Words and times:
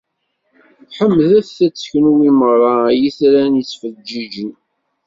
Ḥemdet- 0.97 1.59
t, 1.75 1.79
kunwi 1.89 2.29
merra 2.39 2.73
ay 2.89 3.01
itran 3.07 3.53
yettfeǧǧiǧen! 3.59 4.51